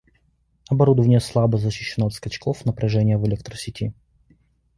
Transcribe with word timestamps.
Оборудование 0.67 1.19
слабо 1.19 1.57
защищено 1.59 2.07
от 2.07 2.13
«скачков» 2.15 2.65
напряжения 2.65 3.19
в 3.19 3.25
электросети 3.27 3.93